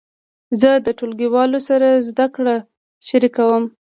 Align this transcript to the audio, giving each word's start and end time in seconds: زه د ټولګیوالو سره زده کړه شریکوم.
زه 0.61 0.71
د 0.85 0.87
ټولګیوالو 0.97 1.59
سره 1.69 1.87
زده 2.07 2.25
کړه 2.35 2.55
شریکوم. 3.07 3.63